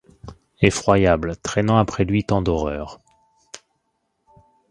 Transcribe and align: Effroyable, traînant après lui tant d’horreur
Effroyable, 0.63 1.37
traînant 1.43 1.77
après 1.77 2.05
lui 2.05 2.23
tant 2.23 2.41
d’horreur 2.41 2.99